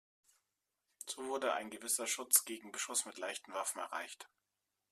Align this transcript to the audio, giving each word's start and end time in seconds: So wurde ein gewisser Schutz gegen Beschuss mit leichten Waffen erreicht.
So 1.05 1.27
wurde 1.27 1.53
ein 1.53 1.69
gewisser 1.69 2.07
Schutz 2.07 2.43
gegen 2.43 2.71
Beschuss 2.71 3.05
mit 3.05 3.19
leichten 3.19 3.53
Waffen 3.53 3.77
erreicht. 3.81 4.31